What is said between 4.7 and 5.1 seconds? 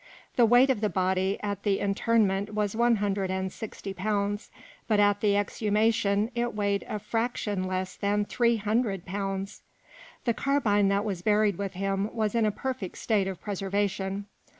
but